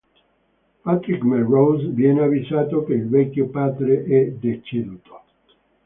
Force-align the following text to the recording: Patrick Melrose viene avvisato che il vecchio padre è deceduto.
Patrick 0.83 1.21
Melrose 1.21 1.89
viene 1.93 2.23
avvisato 2.23 2.83
che 2.85 2.93
il 2.93 3.07
vecchio 3.07 3.49
padre 3.49 4.03
è 4.05 4.31
deceduto. 4.31 5.21